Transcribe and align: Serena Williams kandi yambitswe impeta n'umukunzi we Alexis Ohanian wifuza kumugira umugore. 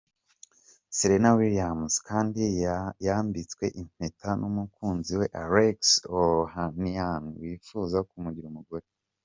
Serena 0.97 1.29
Williams 1.39 1.93
kandi 2.09 2.41
yambitswe 3.05 3.65
impeta 3.81 4.29
n'umukunzi 4.39 5.11
we 5.19 5.25
Alexis 5.43 6.01
Ohanian 6.21 7.23
wifuza 7.41 7.97
kumugira 8.09 8.47
umugore. 8.49 8.85